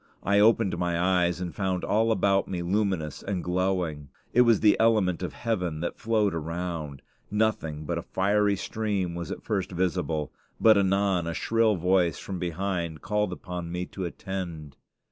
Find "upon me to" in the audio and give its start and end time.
13.31-14.05